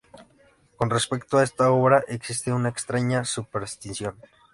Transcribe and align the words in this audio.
Con 0.77 0.89
respecto 0.89 1.37
a 1.37 1.43
esta 1.43 1.69
obra, 1.69 2.03
existe 2.07 2.51
una 2.51 2.69
extraña 2.69 3.23
superstición. 3.23 4.15